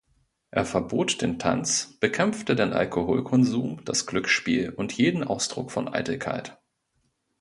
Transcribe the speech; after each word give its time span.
Er 0.49 0.65
verbot 0.65 1.21
den 1.21 1.37
Tanz, 1.37 1.95
bekämpfte 1.99 2.55
den 2.55 2.73
Alkoholkonsum, 2.73 3.85
das 3.85 4.07
Glücksspiel 4.07 4.71
und 4.71 4.93
jeden 4.93 5.23
Ausdruck 5.23 5.69
von 5.69 5.87
Eitelkeit. 5.87 6.57